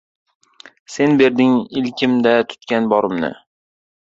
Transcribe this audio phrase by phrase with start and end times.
[0.93, 3.31] Sen berding ilkimda tutgan borimni